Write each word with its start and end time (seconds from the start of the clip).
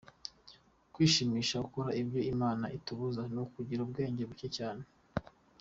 Kwishimisha 0.93 1.55
ukora 1.65 1.89
ibyo 2.01 2.19
imana 2.33 2.65
itubuza, 2.77 3.21
ni 3.33 3.39
ukugira 3.45 3.81
ubwenge 3.83 4.21
buke 4.29 4.47
cyane. 4.57 4.83